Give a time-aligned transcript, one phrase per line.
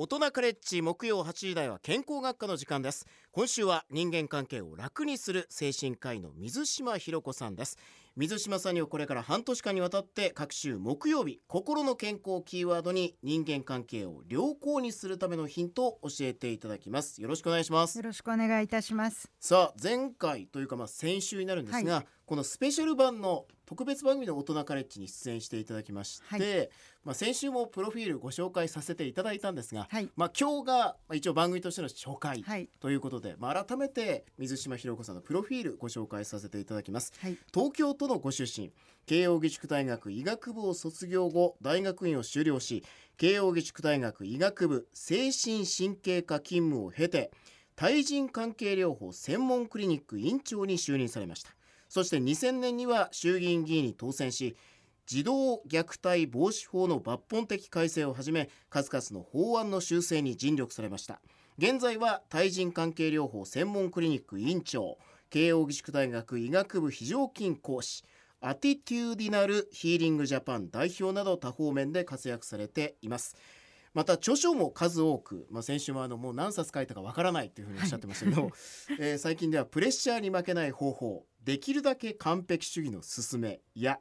[0.00, 3.04] 大人カレッジ木曜8時台は健康学科の時間です。
[3.32, 7.76] 今週は人間関係を楽にする精神科医の水島ひろ子さんです。
[8.14, 17.20] 水島さんにはこれから半年間にわたって各週木曜日心の健康キーワードに人間関係を良好にするためのヒントを教えていただきます。
[17.20, 17.98] よろしくお願いします。
[17.98, 19.28] よろしくお願いいたします。
[19.40, 22.06] さあ前回というかまあ先週になるんですが、はい。
[22.24, 26.68] このスペシャル版の特別番組の大人カレッジに出演していただきまして、はい。
[27.04, 30.08] まあ先週もプロフィールご紹介させていただいたんですが、はい。
[30.16, 32.70] まあ今日がまあ一応番組としての初回はい。
[32.80, 37.12] ということで、まあ改めて水島ひろ子さんのプロフィールご紹介させていただきます。
[37.20, 37.36] はい。
[37.52, 38.72] 東京都のご出身
[39.04, 42.82] 慶應義塾大学医学部を卒業後大学院を修了し
[43.18, 47.30] 慶應義塾大学医学部精神神経科勤務を経て
[47.76, 51.57] 対人関係療法専門クリニック院長に就任されました
[51.88, 54.56] そして2000年には衆議院議員に当選し
[55.06, 61.20] 児童虐待防止法の抜本的改正をはじめ数々の法案の修正に尽力されました。
[61.56, 64.98] 現在は対人関係療法専門クリニック院長
[65.30, 68.04] 慶應義塾大学医学部非常勤講師
[68.40, 73.34] アティテューディナルヒーリングジャパン代表など多方面で活躍されています。
[73.94, 78.50] また著書も数多く、まあ、先週もあのもう何冊書いたかわからないというふうにおっしゃってましたけど、
[79.00, 84.00] えー最近ではプレッシャーに負けない方法できるだけ完璧主義の勧めや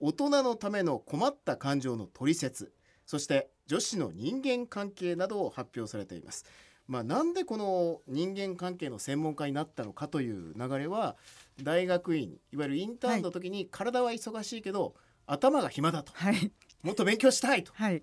[0.00, 2.72] 大人のための困った感情の取説
[3.06, 6.44] そして女子の人間関係などを発表されています。
[6.88, 11.14] まあ、なんでこの人間関係の専門家になったのかという流れは
[11.62, 16.10] 大学院いわゆるインターンの時に体は忙しいけど、頭が暇だと。
[16.16, 16.50] はい。
[16.82, 17.70] もっと勉強したいと。
[17.76, 18.02] はい。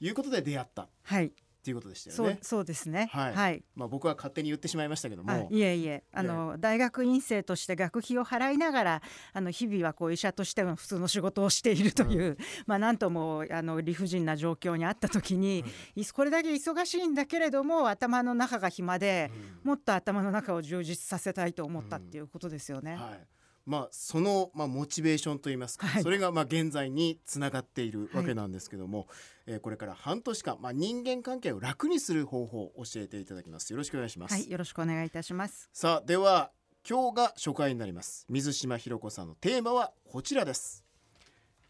[0.00, 0.82] いうことで出会った。
[0.82, 1.30] っはい
[1.66, 2.38] ていうことでしたよね。
[2.42, 3.10] そうですね。
[3.12, 3.34] はい。
[3.34, 3.64] はい。
[3.74, 5.62] まあ、僕は勝手に言ってしまいましたけども、あい。
[5.62, 6.04] えいえ。
[6.12, 15.64] あの大学院生として学費を払いながらあの日々はこう医者としての普通の仕事をしているという、まあなんともあの理不尽な状況にあった時に、
[15.96, 19.32] いこれだけ忙しいんだけれども頭の中が暇で、
[19.64, 22.94] もっと頭の中を充実させたいと思ったっていうことですよね。
[22.94, 23.26] はい
[23.66, 26.02] まあ、その、まあ、モチベーションといいますか、はい。
[26.04, 29.08] それがまあ現在につながっているわけなんですけども、
[29.46, 33.72] えーこれから半年間、まあ、人間関係を楽にする方法を教えていただきます。
[33.72, 35.68] よろしくお願いします、はい、よろしくお願いいたします。
[35.72, 36.52] さあでは
[36.88, 38.26] 今日が初回になります。
[38.28, 40.84] 水島ひろ子さんのテーマはこちらです。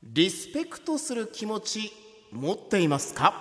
[0.03, 1.93] リスペクトする気持ち
[2.31, 3.33] 持っていますか？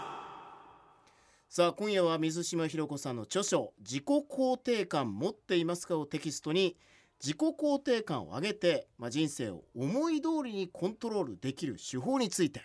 [1.49, 6.75] さあ今夜は水島ひろ子さんの著書自己肯定感持っていますかをテキストに
[7.25, 12.61] 自己肯定感を上げて、まあ、人生を思い通りにコントロールできる手法について、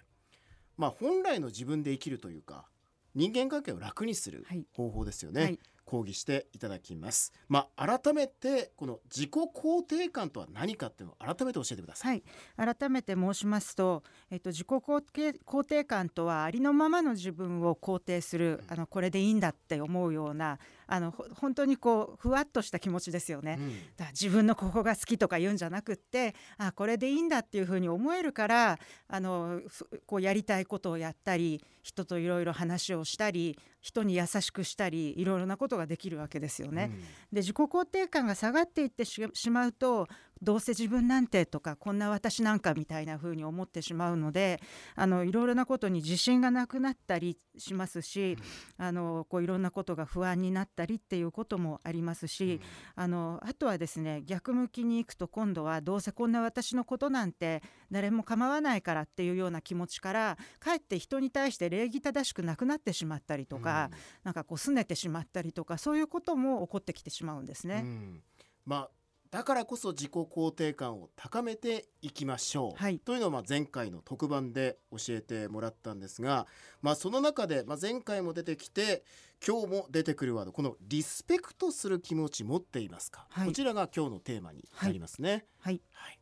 [0.76, 2.66] まあ、本来の自分で生きるというか
[3.14, 4.66] 人間関係を楽にするはい。
[4.76, 5.58] 方法ですよね、はい。
[5.86, 7.32] 講義していただきます。
[7.48, 12.22] まあ改めてこの自己肯定感とは何かっていうのを改めて教えてください。
[12.54, 20.60] はい、改めて申しますと、えっと、自己肯定肯定感とはありのままの自分を肯定するあのこれでいいんだって思うような
[20.92, 23.56] あのほ本当にこうふわっとした気持ちですよね。
[23.58, 36.90] うんだから自分のここが好きとか言うんじゃなくってあこれでいいんだっていうふうに思えるからあのふこうやりたいことをやったり人といろいろ話をしたり人に優しくしたりいろいろなことができるわけですよね。
[37.32, 40.08] で自己肯定感が下がっていってししまうと
[40.42, 44.60] どうせ自分なんてとかこんな私なんかみたいな風に思ってしまうので
[44.96, 48.38] あのいろいろなことに自信がなくなったりしますし、
[48.78, 52.60] あのこういろんなことが不安になったりっていうこともありますし、
[52.94, 63.90] あのあとはですね逆向きに行くと今度はどうせこんな私のことなんて誰も構わないからっていうような気持ちからかえって人に対して礼儀正しくなくなってしまったりとか、
[64.24, 67.82] なんかこう拗ねてしまったりとかそういうことも起こってきてしまうんですね。
[67.84, 68.22] うん。
[68.64, 68.90] まあ
[69.30, 72.98] だからこそ自己肯定感を高めていきましょう、はい。
[72.98, 76.48] というのをまあ前回の特番で教えてもらったんですが、
[76.82, 79.04] まあ、その中でまあ前回も出てきて
[79.46, 83.46] 今日も出てくるワードこのリスペクトする気持ち持っていますか、はい。
[83.46, 85.44] こちらが今日のテーマになりますね。
[85.60, 86.18] はい、はい。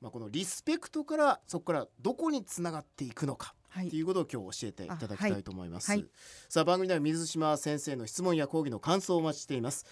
[0.00, 3.88] まあ、このリスペクトからそこからどこにつながっていくのかはい。
[3.88, 5.90] っていうことを今日教えていただきたいと思います。
[5.90, 6.00] あはい。
[6.00, 6.10] はい。
[6.48, 9.84] さあ番組では水島先生の質問や講義の感想をお待ちしています。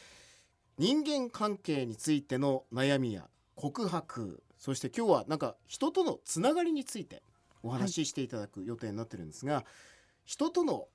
[0.79, 7.23] 人間関係についての悩みや告白そして今日はなんか人とのつながりについて
[7.63, 9.65] お話ししていただく予定になってるんですが、
[10.25, 10.89] 人との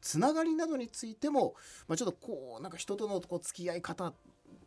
[0.00, 1.54] つながりなどについても、
[1.88, 4.12] まあ、ちょっとこうなんか人とのこう付き合い方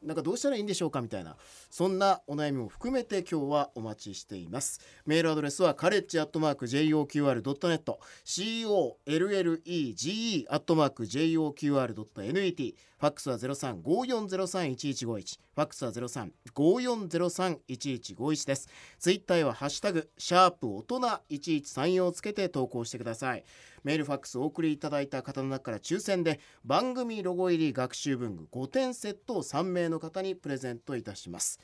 [0.04, 1.36] なんかどうしたらいいんでしょうかみたいな
[1.70, 4.80] そんなお悩みも含めて今日はお待ちしています。
[5.06, 18.68] メールアドレスはカレッジアットマーク JOQR.net COLLEGE アットマーク JOQR.net ファックスは0354031151ファックスは0354031151です
[19.00, 21.00] ツイッターはハッシュタグシャープ大人
[21.30, 23.46] 1134をつけて投稿してください
[23.86, 31.62] メールファックスお送りいただいた方の中から抽選で番組ロゴ入り学習文具5点セットを3名の方にプレゼントいたします。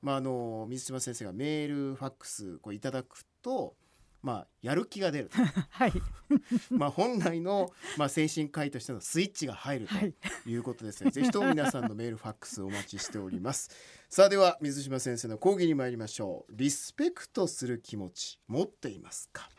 [0.00, 3.76] まああの水島先生がメールファックスこういただくと。
[4.22, 5.30] まあ、やる気が出る
[5.70, 5.92] はい
[6.70, 10.14] まあ本来の、まあ、精神科医としてのスイッチが入るとはい
[10.46, 11.10] いうことですね。
[11.10, 13.70] ぜひとも皆さんのメールファックスお待ちしております。
[14.08, 16.52] さあでは水島先生の講義に参りましょう。
[16.54, 19.50] リスペクトする気持ち持っていますか？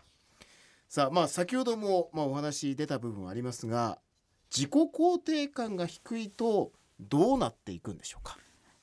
[0.87, 3.99] さあまあ先ほどもまあお話出た部分はありますが、
[4.49, 8.37] 自己肯定感が低いとどうなっていくんでしょうか？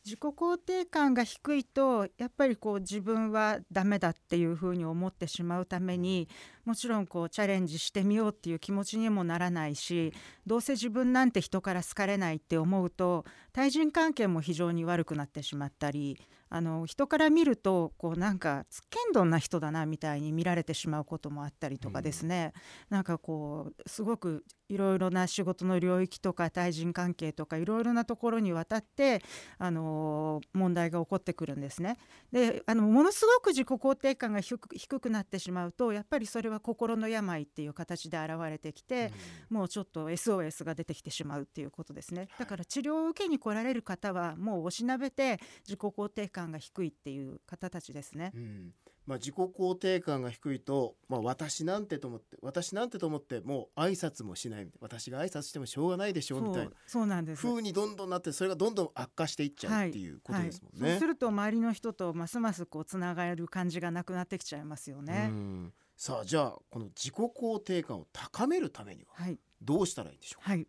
[0.04, 6.28] 自己肯定感が低いとやっぱりこう自分はダメだっていうふうに思ってしまうために
[6.64, 10.14] もちろんこうチャレンジしてみようっていう気持ちにもならないし
[10.46, 16.18] どうせ自分なんて人から好かれないって思うと対人関係も非常に悪くなってしまったり
[16.50, 22.52] あの人から見るとこうなんかつっけんどんな人だなみたいに見られてしまうこともあったりとかですね、
[22.90, 29.22] なんかこうすごくいろいろな仕事の領域とか対人関係とかいろいろなところにわたって
[29.58, 31.96] あの問題が起こってくるんですね。
[32.32, 34.58] であのものすごく自己肯定感が低
[35.00, 39.12] くなってしまうとやっぱりそれは心の病っていう形で現れてきて、
[39.48, 42.28] もうちょっと SOS が出てきてしまうっていうことですね。
[42.38, 48.32] だから治療を受けに来られる方はもうおしなべて自己肯定感が低いっていう方たちですね。
[48.34, 48.74] うん
[49.06, 57.42] まあ、自己肯定感が低いと、まあ、私なんてと思って私なんてと思ってもう挨拶もしないみたいな私が挨拶してもしょうがないでしょうみたいなそうなんです。
[57.42, 60.82] 風にどんどんなってそれがどんどん悪化していっちゃうっていうことですもんね。
[60.82, 65.28] はいそうすると周りの人とますますこうつながる感じがなくなってきちゃいますよね。
[65.30, 70.50] うんさあじゃあこの自己肯定感を高めるためにははいどうしたらいいんでしょうか？
[70.50, 70.68] はい。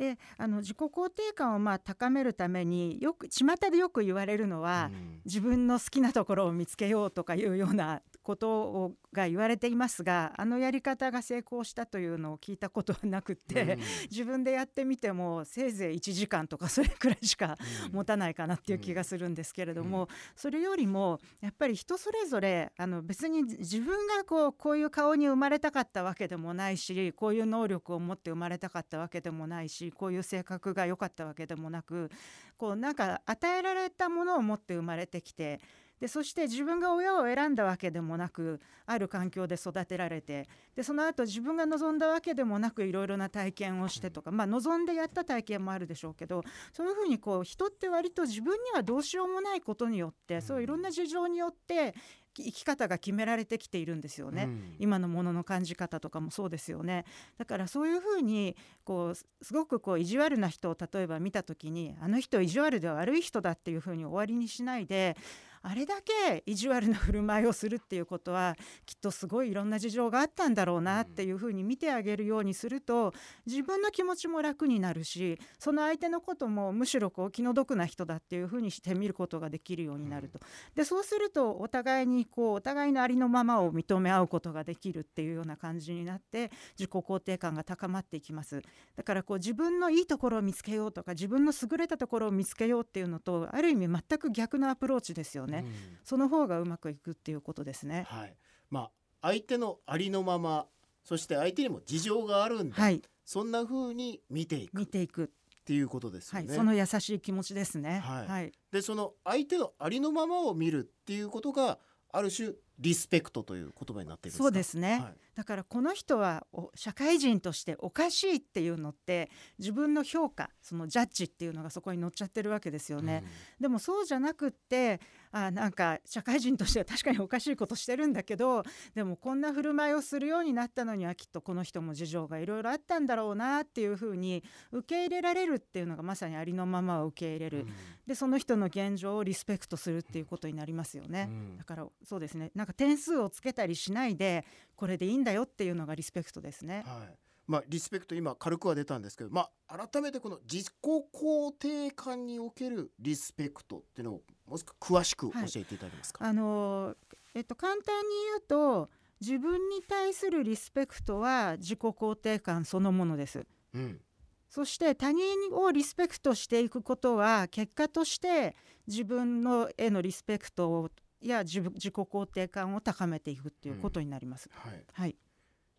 [0.00, 5.20] であの自己肯定感をまあ高めるためによく巷でよく言われるのは、うん。
[5.26, 8.00] 自分の好きなところを見つけようとかいうような
[8.30, 13.76] ことをが言われていますがあのやり方が成功したというのを聞いたことはなくって、
[14.08, 32.10] 自分でやってみてもせいぜい1時間とかそれくらいしかうん持たないかなっていう気がするんですけれども、うそれよりもやっぱり人それぞれあの別に自分がこうこういう顔に生まれたかったわけでもないしこういう能力を持って生まれたかったわけでもないしこういう性格が良かったわけでもなく
[32.56, 35.60] こうなんか与えられたものを持って生まれてきて
[36.00, 46.42] でそして自分が親を選んだわけでもなくある環境で育てられてでその後自分が望んだわけでもなくいろいろな体験をしてとか、まあ、望んでやった体験もあるでしょうけど
[46.72, 51.94] そういうふうにこう人って割と自分にはどうしようもないことによってそういろんな事情によって
[52.36, 54.44] 生き方が決められてきているんですよね。
[54.44, 54.76] うん。
[54.78, 57.04] 今のものの感じ方とかもそうですよね。
[57.38, 65.16] だからそういうふうにこうすすごくこう意地悪な人を例えば見た時にあの人意地悪で悪い人だっていうふうに終わりにしないで
[65.62, 73.12] あれだけ意地悪な振る舞いをするっていうことはきっとすごいいろんな事情があったんだろうなっていうふうに見てあげるようにすると
[73.46, 80.40] 自分の気持ちも楽になるしその相手のこともむしろこう気の毒な人だっていうふうにして見ることができるようになると。
[80.74, 88.62] でそうするとお互いにこうお互いのありのままを認め合うことができるっていうような感じになって自己肯定感が高まっていきます。
[88.96, 95.98] だからこう自分のいいところを見つけようとか自分の優れたところを見つけようっていうのとある意味全く逆のアプローチですよね、うん。
[96.04, 98.06] その方がうまくいくっていうことですね。
[98.08, 98.36] はい。
[98.70, 98.90] まあ
[99.22, 100.66] 相手のありのまま
[101.04, 103.02] そして相手にも事情があるんだ、はい。
[103.24, 104.76] そんな風に見ていく。
[104.76, 105.30] っ見ていく、
[105.64, 106.48] ていうことですよね。
[106.48, 108.00] はい、その優しい気持ちですね。
[108.00, 108.26] はい。
[108.26, 111.78] はい、でその相手のありのままを見るっていうことが
[112.12, 114.44] ある種リスペクトという言葉になっているんですか？
[114.44, 115.14] そうですね、はい。
[115.34, 123.22] だからこの人はお社会人としておかしいっていうのって自分の評価そのジャッジっていうのがそこに乗っちゃってるわけですよね。
[123.60, 125.00] でもそうじゃなくって
[125.32, 137.74] あなんか社会人としては確かにおかしいことしてるんだけどでもこんな振る舞いをするようになったのにはきっとこの人も事情がいろいろあったんだろうなっていうふうに受け入れられるっていうのがまさにありのままを受け入れる、うん。
[138.06, 141.28] でその人の現状をリスペクトするっていうことになりますよね。
[141.30, 141.56] うん。
[141.58, 142.50] だからそうですね。
[142.54, 144.44] なんか点数をつけたりしないで
[144.76, 146.84] これでいいんだよっていうのがリスペクトですね。
[146.86, 156.24] はいまあ、リスペクト今軽くは出たんですけど、まあ、改めてこの自己肯定感におけるリスペクトっていうのをもう少し詳しく教えていただけますか？
[156.24, 156.94] あの
[157.34, 158.88] えっと簡単に言うと
[159.20, 163.44] 自分に対するリスペクトは自己肯定感そのものです。
[163.74, 164.00] うん
[164.48, 165.22] そして他人
[165.52, 168.56] をリスペクトしていくことは結果として
[168.88, 170.90] 自分のへのリスペクトを
[171.28, 174.48] や自分自己肯定感を高めていくっていうことになります。
[174.52, 175.16] はい、はい、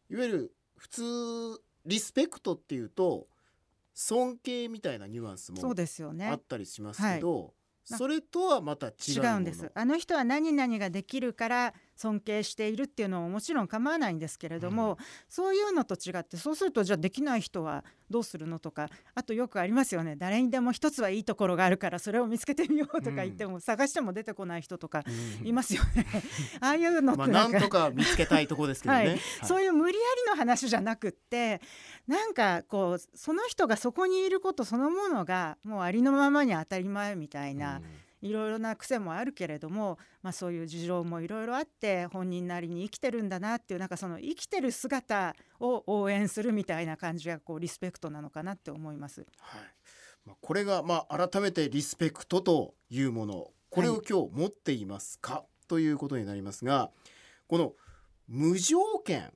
[0.09, 1.01] いわゆる普通
[1.85, 3.27] リスペクトっていうと
[3.93, 6.37] 尊敬みたいなニュアンスもそうですよあねっ。
[6.39, 7.53] たりしますけど、
[7.89, 9.33] なそれとはまた違うもの？
[9.33, 9.71] 違うんです。
[9.73, 14.97] あの人は何々ができるから尊敬しているっていうのももちろん構わないんですけれども、うん、
[15.29, 20.15] そういうのと違ってそうするとじゃあできない人はどうするのとかあとよくありますよね。
[20.15, 25.03] 誰にでも一つはいいところがあるからそれを見つけてみようとか言っても、うん、探しても出てこない人とか
[25.43, 26.05] いますよね。
[26.59, 31.61] ああいうのってなんとか見つけたいとこですけどね、はい、そういう無理やりの話じゃなくって
[32.07, 37.77] なんかこうその人がそこにいることそのものがもうありのままに当たり前みたいな。
[37.77, 49.21] うんいろいろな癖もあるけれども、まあ、そういう事情もいろいろあって本人なりに生きてるんだなっていうなんかその生きてる姿を応援するみたいな感じがこうリスペクトなのかなって思います。
[49.39, 49.61] はい。
[50.25, 56.91] まあ、これがまあ改めてリスペクトというものこれを今日持っていますか、はい、ということになりますが
[57.47, 57.73] この
[58.27, 59.31] 無条件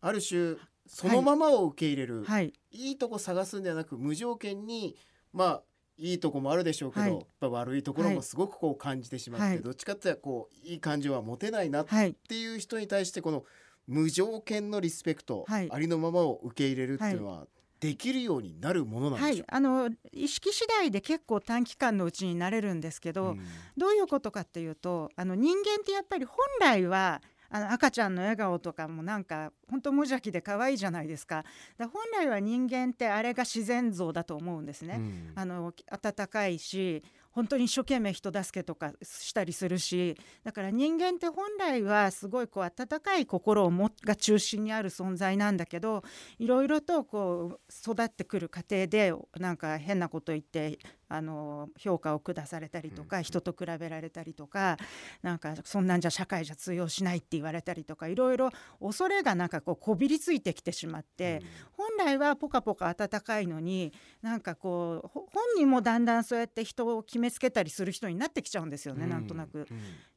[0.00, 4.96] ある種そのままを受け入れる、はい、いいとこ探すんではなく無条件に
[5.32, 5.62] まあ
[5.98, 13.44] いいとこもあるでしょうけど、はい、やっぱ悪いところもすごくこう感じてしまって、はい、どっちかっていうとこういい感情は持てないなっていう人に対してこの
[13.86, 17.46] 無条件のリスペクト、はい、ありのままを受け入れるっていうのは、
[17.80, 23.40] できるようになるものなんでしょう、あの意識次第で結構短期間のうちになれるんですけど、うん、
[23.76, 31.44] どういうことかっていうとあの人間ってやっぱり本来はあの赤ちゃんの笑顔とかもなんか本当無邪気で可愛いじゃないですか。
[31.76, 37.02] だ本来は人間ってあれが自然像だと思うんですね、うん、あの温かいし
[37.38, 46.02] 本当に一生懸命人助けとかしたりするしだから人間って本来はすごいこう温かい心をもが中心にある存在なんだけど
[46.38, 54.76] いろいろとこう育ってくる過程でなんか変なこと言ってあの評価を下されたりとか、人と比べられたりとか
[55.22, 69.66] なんかそんなんじゃ社会じゃ通用しないって言われたりとかいろいろ恐れがなんかこうこびりついてきてしまって、本来はポカポカ温かいのになんかこう本人もだんだんそうやって人を決めつけたりする人になってきちゃうんですよね、なんとなく。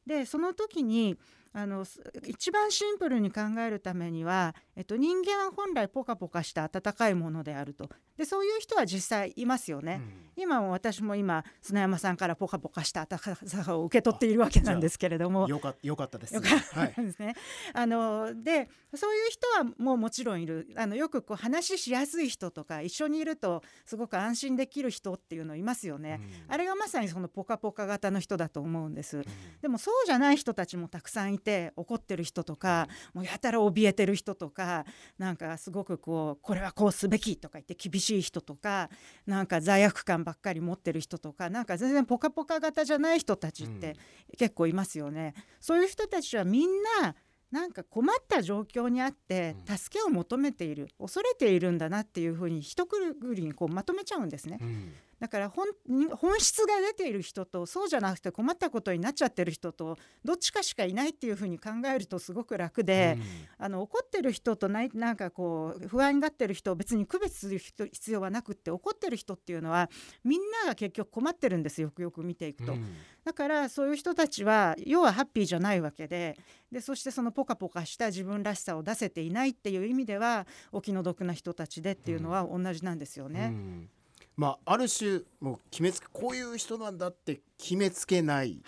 [0.06, 1.18] でその時に
[1.54, 1.84] あの
[2.26, 7.90] 一番シンプルに考えるためには、えっと、人間は本来ポカポカした温かいものであると。
[8.16, 10.00] でそういう人は実際いますよね、
[10.36, 15.48] うん、今も私も今砂山さんからポカポカした温かさを受け取っているわけなんですけれども。
[15.48, 17.34] よかよかったです、ね、よかったですね、はい、
[17.74, 20.68] あのでそういう人はもうもちろんいる。
[20.76, 29.24] あのよくこう話しやすい人とか一緒にいるとすごく安心できる人っていうのいますよね、うん、あれがまさにそのポカポカ型の人だと思うんです、うん、
[29.60, 34.84] でもそうじゃない人たちもたくさんいて怒ってる人とかもうやたら怯えてる人とか
[35.18, 38.90] なんかすごくこうこれはこうすべきとか言って厳しい人とか
[39.26, 43.96] なんか罪悪感ばっかり持ってる人とかなんか全然ポカポカ型じゃない人たちって
[44.38, 45.34] 結構いますよね。
[45.60, 46.70] そういう人たちはみん
[47.00, 47.14] な
[47.50, 54.58] なんか困った状況にあって助けを求めている恐れているんだなっていうふうに一くぐりにこうまとめちゃうんですね。
[54.60, 55.68] うんだから本
[56.16, 63.18] 本質が出ている人とそうじゃなくて困ったことになっちゃってる人とどっちかしかいないっていうふうに考えるとすごく楽で、
[63.60, 69.88] うん、あの怒ってる人とないなんかこう不安になってる人を別に区別する必要はなくって怒ってる人っていうのは
[70.24, 71.92] みんなが結局困ってるんですよ。
[71.92, 72.72] くよく見ていくと。
[72.72, 72.84] うん、
[73.24, 76.36] だからそういう人たちは要はハッピーじゃないわけで
[76.72, 83.50] でそしてそのポカポカした自分らしさを出せていないっていう意味ではお気の毒な人たちでっていうのは同じなんですよね。
[83.52, 83.88] うん
[84.36, 88.62] まあ、ある種もう決めつけこういう人なんだって決めつけない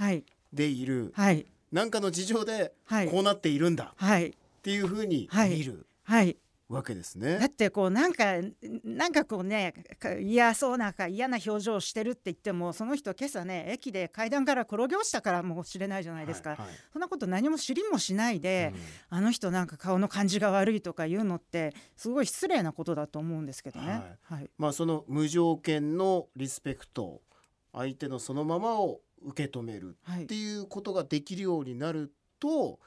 [0.53, 2.73] でいる、はい、なんかの事情で
[3.11, 6.37] こうなっているんだ、はい、っていうふうに見る、はい、
[6.69, 7.39] わけですね。
[7.39, 8.37] だってこうなんか
[8.83, 9.75] なんかこうね
[10.21, 18.73] 嫌そうなか嫌な表情をしてるって言ってもその人今朝ね駅で階段から転げ落ちたからもしれないじゃないですか、はいはい、そんなこと何も知りもしないで、
[19.11, 23.89] うん、あの人なんか顔の感じが悪いとか言うのってすごい失礼なことだと思うんですけどね。
[23.89, 27.21] はい、はい、まあその無条件のリスペクト
[27.73, 32.79] 相手のそのままを受け止めるっていうことができるようになると、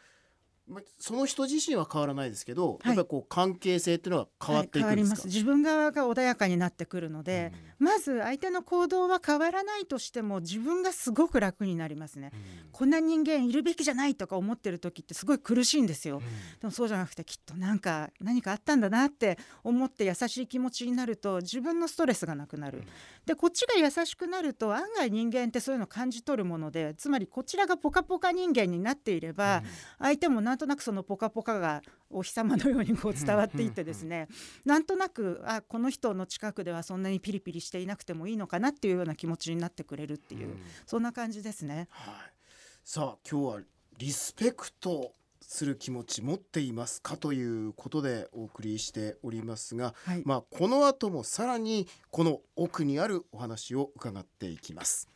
[1.00, 12.40] その人自身は変わらないですけど、はい、やっぱりこう関係性っていうのは変わっていくんですか、はい、自分側が穏やかになってくるので、うん、まず相手の行動は変わらないとしても自分がすごく楽になりますね、うん、
[12.72, 16.28] こんな人間いるべきじゃないとか思ってる時ってすごい苦しいんですよ、うん、で
[16.64, 22.84] もそうじゃなくてきっとなんか何かあったんだなって思って優しい気持ちになると自分のストレスがなくなる、
[23.26, 29.64] でこっちが優しくなると案外人間ってそういうのを感じ取るものでつまりこちらがポカポカ人間になっていれば、
[30.00, 34.28] 相手もなんとなくそのポカポカがお日様のようにこう伝わっていってですね。
[34.66, 41.88] なんとなくあこの人の近くではそんなにピリピリしていなくてもいいのかなっていうような気持ちになってくれるっていう、そんな感じですね。
[41.92, 42.16] はい、
[42.84, 43.62] さあ今日は
[43.98, 55.08] リスペクトする気持ち持っていますかということでお送りしておりますが、はい、まあこの後もさらにこの奥にあるお話を伺っていきます。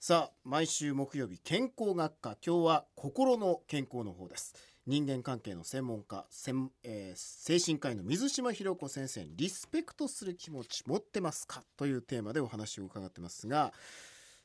[0.00, 2.36] さあ毎週木曜日健康学科。
[2.46, 4.54] 今日は心の健康の方です。
[4.86, 11.64] 人間関係の専門家専、えー精神科医の水島博子先生にリスペクトする気持ち持ってますか？
[11.76, 13.72] というテーマでお話を伺ってますが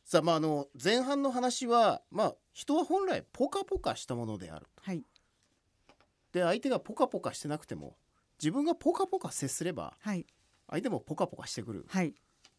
[0.04, 5.04] さあまああの前半の話はまあ人は本来ポカポカしたものであるはい。
[6.32, 7.96] で相手がポカポカしてなくても
[8.42, 10.26] 自分がポカポカ接すればはい。
[10.68, 11.86] 相手もポカポカしてくる。
[11.90, 12.16] はい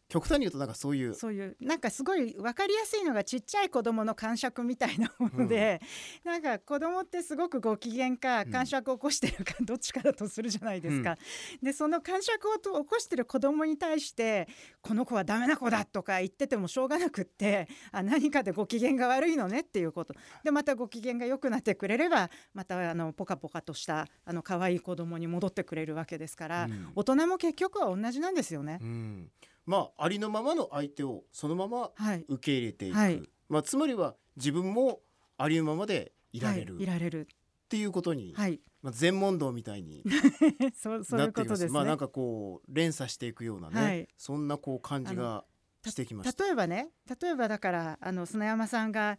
[0.07, 1.13] 極端に言うとなんかそういう。
[1.13, 5.81] そういうなんかすごい分かりやすいのがちっちゃい子供の感触みたいなもので、
[6.23, 8.51] なんか子供ってすごくご機嫌かうん。
[8.51, 11.17] 感触を起こしてるかどっちかだとするじゃないですか。
[11.61, 14.47] でその感触をと起こしてる子供に対して
[14.81, 20.13] この子はダメな子だとか言っててもしょうがなくってあ何かでご機嫌が悪いのねっていうこと。
[20.43, 26.91] でまたご機嫌が良くなってくれればまたあのポカポカとしたあの可愛い子供に戻ってくれるわけですから、うん。
[26.95, 28.79] 大人も結局は同じなんですよね。
[28.81, 29.31] うん、
[29.65, 33.21] まあありのままの相手をそのままはい、受け入れていく、はい。
[33.49, 35.01] まあ、つまりは自分も
[35.37, 36.75] ありのままでいられる。
[36.75, 37.27] はい、いっられる。
[37.67, 38.59] ていうことに、はい。
[38.81, 41.65] まあ、全問答みたいに ないってきます。
[41.65, 41.69] ね。
[41.71, 44.07] まあなんかこう連鎖していくようなね、はい。
[44.17, 45.43] そんなこう感じが
[45.83, 46.43] してきました。
[46.43, 49.17] 例えばね例えばだからあの砂山さんが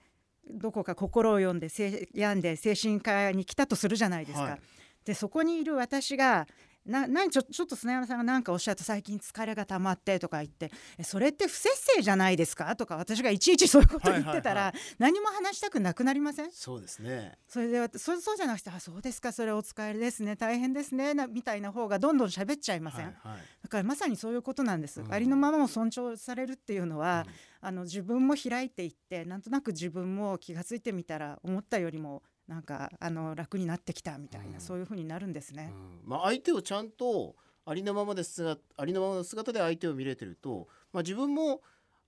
[0.49, 4.43] どこか心を読んでせ病んで精神科に来たとするじゃないですか。
[4.43, 4.61] はい。
[5.05, 6.47] でそこにいる私が
[6.87, 12.75] な何ちょちょっと砂山さんが何かおっしゃって最近疲れが溜まってとか言ってえそれって不摂生じゃないですか？
[12.77, 16.51] とか私がいちいちそういうこと言ってたら、はい何も話したくなくなりません？
[16.53, 17.39] そうですね。
[17.49, 23.39] それでそうそうじゃなくてあそうですかそれお疲れですね大変ですねなみたいな方がどんどん喋っちゃいません、はいはい。
[23.63, 25.13] だからまさにそういうことなんです、うん。
[25.13, 27.33] ありのままも尊重されるっていうのは、うん。
[27.69, 34.61] あの自分も開いていってなんとなく自分も気が付いてみたら思ったよりもなんかあの楽になってきたみたいな、うん。
[34.61, 35.73] そういう風になるんですね。
[36.03, 36.09] うん。
[36.09, 37.35] まあ、相手をちゃんと
[37.65, 41.63] ありのままで姿ありのままの姿で相手を見れてると、まあ、自分も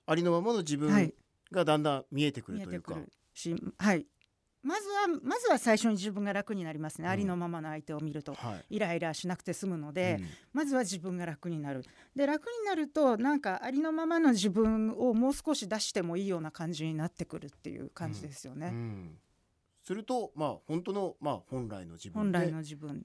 [0.06, 1.12] ありのままの自分はい。
[1.50, 2.94] がだんだん見えてくるというか。
[2.94, 4.06] てくるし、はい、
[4.62, 7.12] まずはまずは最初に自分が楽になりますね、うん。
[7.12, 8.34] ありのままの相手を見ると。
[8.34, 8.76] はい。
[8.76, 10.28] イライラしなくて済むので、うん。
[10.52, 11.84] まずは自分が楽になる。
[12.14, 19.18] で楽になるとなんかありのままの自分をもう少し出してもいいような感じになってくるっていう感じですよね、うん
[19.88, 22.54] するとまあ本当のまあ本来の自分で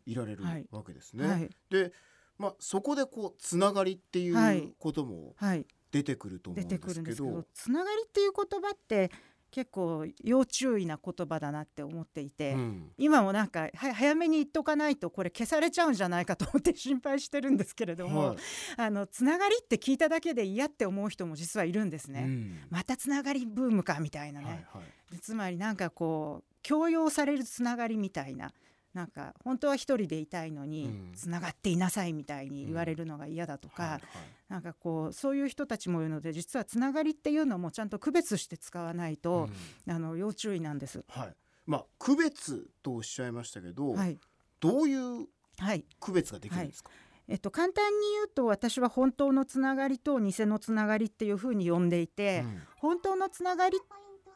[0.05, 0.67] いられるはい。
[0.69, 1.25] わけですね。
[1.25, 1.49] はい。
[1.69, 1.93] で、
[2.37, 4.59] まあ、そこでこうつながりっていはい。
[4.59, 9.11] うこともはい、出てくると思うんですけど、るんですけどつながりっていう言葉って
[9.53, 12.91] 結構要注意な言葉だなって思っていて、うん。
[12.97, 18.37] 今もなんかは早めに言っとかないとこれ消されちゃうんじゃないかと思って心配してるんですけれども、はい。
[18.77, 22.23] あのつながりって聞いただけで嫌って思う人も実はいるんですね。
[22.25, 22.59] うん。
[22.71, 25.13] またつながりブームかみたいなね、はいはい。
[25.13, 28.51] でつまりなんかこう強要されるつながりみたいな
[28.93, 31.11] なんか本当は一人でいたいのにうん。
[31.15, 34.01] つながっていなさいみたいに言われるのが嫌だとか、はいはい。
[34.49, 39.49] なんかこうそういう人たちもいるので実はつながりっていうのもちゃんと区別して使わないと、
[39.87, 41.03] あの要注意なんです。
[41.07, 41.35] はい。
[41.65, 44.19] まあ区別とおっしゃいましたけど、はい、
[44.59, 45.27] どういう
[45.57, 46.91] はい区別ができるんですか、
[47.27, 52.61] えっと、簡単に言うと私は本当のつながりと偽のつながりっていうふうに呼んでいて、うん。
[52.77, 53.79] 本当のつながり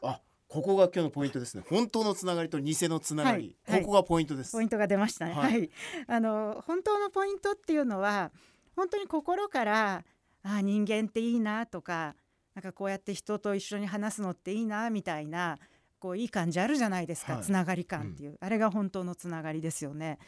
[0.02, 1.62] あここが今日のポイントですね。
[1.68, 3.82] 本当のつながりと偽のつながり、はいはい。
[3.82, 5.32] ここがポイントです、ポイントが出ましたね。
[5.32, 5.64] ははい。
[5.64, 5.70] い、
[6.06, 8.32] あの本当のポイントっていうのは
[8.74, 10.04] 本当に心から
[10.42, 12.14] あ人間っていいなとか
[12.54, 15.58] なんかこうやって人と一緒に話すのっていいなみたいな
[15.98, 17.42] こういい感じあるじゃないですか、はい。
[17.42, 20.18] つながり感っていう、あれが本当のつながりですよね。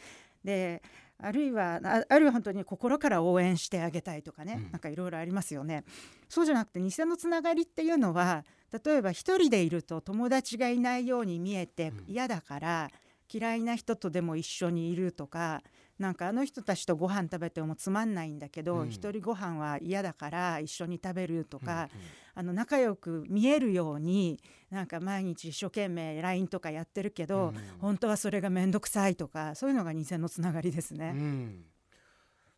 [0.43, 0.81] で
[1.23, 4.71] あるいはああるいは本当に心から応援してあげたいとかね、うん。
[4.71, 5.83] なんかいろいろありますよね。
[6.29, 12.03] そうじゃなくて偽のつながりっていうのは例えば一人でいると友達がいないように見えてうん。
[12.07, 12.91] 嫌だから、
[13.33, 15.63] 嫌いな人とでも一緒にいるとか
[15.97, 18.89] なんかあの人たちとご飯食べてもつまんないんだけど、うん。
[18.89, 21.89] 一人ご飯は嫌だから一緒に食べるとうんか、
[22.33, 27.55] あの仲良く見えるようになんか毎日一生懸命 LINE とかやってるけど、うん。
[27.79, 31.11] 本当はそれが面倒くさいとかそういうのが偽のつながりですうね。
[31.11, 31.65] ん。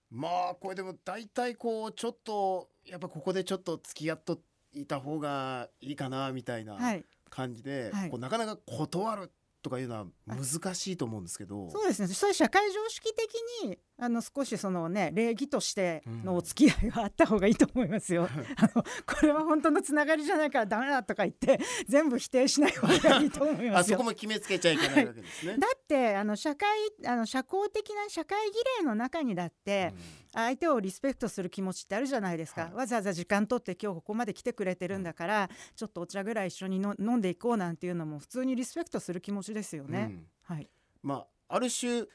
[0.10, 4.40] まあこれでも大体こうちょっとやっぱここでちょっと付き合っと
[4.74, 8.10] いた方がいいかなみたいなはい、感じで、はい。
[8.10, 9.32] こうなかなか断る
[9.62, 12.08] とかいうのは難しいと思うんですけど、そうですね。
[12.10, 13.34] それ社会常識的
[13.66, 18.28] にあの少しそのね礼儀としてのお付き合いはあった方がいいと思いますよ。
[18.58, 24.04] あのこれは本当のつながりじゃないからダメだとか言って全部否定しない方がいいと思いますよあそこ。
[24.04, 25.56] も決めつけちゃいけないわけですね。
[25.58, 26.68] だってあの社会
[27.06, 29.94] あの社交的な社会儀礼の中にだって、
[30.34, 40.00] 相手をリスペクトする気持ちってあるじゃないですか、はいわざわざ時間取って今日ここまで来てくれてるんだから、ちょっとお茶ぐらい一緒にの飲んでいこうなんていうのも普通にリスペクトする気持ちですよね。
[40.00, 40.70] うんうんはい、
[41.02, 42.06] まあある種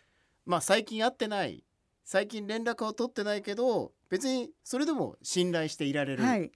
[0.45, 1.63] まあ最近会ってない
[2.11, 6.25] 最近連絡を取ってないけど別にそれでも信頼していられる。
[6.25, 6.51] はい、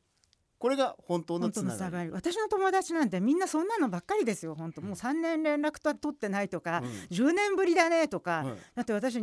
[0.57, 2.11] これが本当のつながり。
[2.11, 4.81] 私の友達なんてみんなそんなのばっかりですよ本当。
[4.81, 9.21] もう3年連絡と取ってないとか、10年ぶりだねとか、だって私20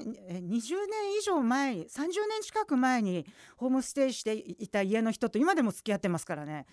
[0.00, 1.86] 年え20年以上前30
[2.30, 3.26] 年近く前に
[3.58, 6.64] ホームステイしていた家の人と今でも付き合ってますからね。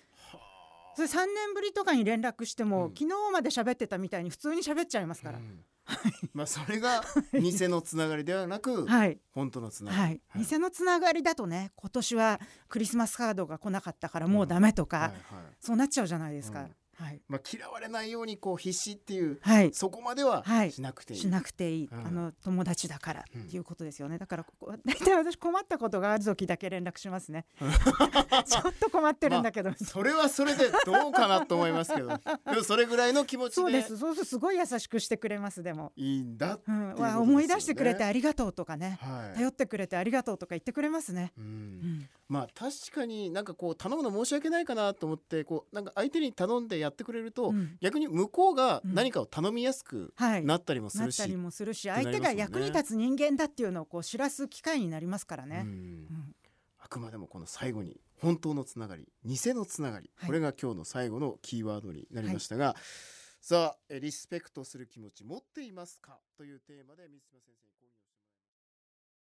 [0.96, 2.94] それ3年ぶりとかに連絡しても、うん。
[2.94, 5.60] 昨日まで喋ってたみたいに普通に喋っちゃいますから、うん
[6.32, 9.18] まあそれが偽のつながりではなくはい。
[9.32, 15.20] 本当のつながり、はい、偽のつながりだとね今年はクリスマスカードが来なかったからもうダメとか、はいはい。
[15.60, 20.70] そうなっちゃうじゃないですか、うんはい、まあ、嫌われないようにこう必死っていうはい、そこまでははい。
[20.70, 22.06] しなくていい、しなくていい、うん。
[22.06, 23.42] あの友達だからうん。
[23.42, 27.46] っていうことですよね、だからここ大体私困ったことがある時だけ連絡しますね。
[28.46, 32.08] ちょっと困ってるんだけど、 それはそれでどうかなと思いますけど。
[32.08, 33.96] でもそれぐらいの気持ちそうでです。
[33.96, 37.14] そうするとすごい優しくしてくれますでも、いいんだ、うんっていうことですよね。
[37.14, 38.98] わ思い出してくれてありがとうとかね。
[39.00, 39.36] はい。
[39.36, 47.76] 頼ってくれてありがとうとか言ってくれますね、う、うんん、まあ確かになんかこう頼むの申し訳ないかなと思ってこうなんか相手に頼んでやってくれると、うん。
[47.80, 50.44] 逆に向こうが何かを頼みやすくはい。
[50.44, 55.64] なったりもするし、なったりもするし相手が役に立つ人間だっていうのをこう知らす機会になりますからうね。
[55.64, 56.34] んうん。
[56.78, 60.28] あくまでもこの最後に本当のつながり偽のつながり、はい。
[60.28, 62.76] これが今日の最後のキーワードになりましたが、
[63.40, 66.20] さあえリスペクトする気持ち持っていますか？
[66.36, 67.79] というテーマで水島先生